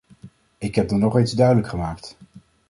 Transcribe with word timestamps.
Ik 0.57 0.75
heb 0.75 0.89
dat 0.89 0.99
nog 0.99 1.15
eens 1.15 1.31
duidelijk 1.33 1.67
gemaakt. 1.67 2.17